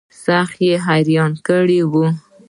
سخت 0.25 0.57
يې 0.67 0.73
حيران 0.87 1.31
کړى 1.47 1.79
وم. 1.93 2.13